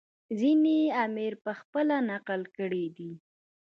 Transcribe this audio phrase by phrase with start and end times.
[0.39, 3.11] ځینې یې امیر پخپله نقل کړي دي.